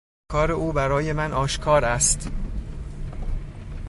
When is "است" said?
1.85-2.31